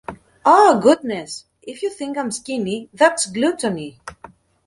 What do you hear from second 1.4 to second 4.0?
If you think I’m skinny... that’s gluttony!